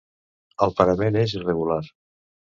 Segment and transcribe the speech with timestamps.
[0.67, 1.79] El parament és irregular.